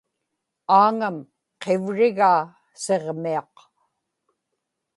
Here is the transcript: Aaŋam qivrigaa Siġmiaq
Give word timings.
Aaŋam 0.79 1.17
qivrigaa 1.61 2.39
Siġmiaq 2.81 3.55